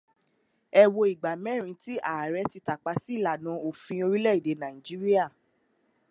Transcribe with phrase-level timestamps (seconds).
[0.81, 5.25] Ẹ wo ìgbà mẹ́rin tí Ààrẹ ti tàpá sí ìlànà òfin orílẹ̀-èdè Nàíjíríà.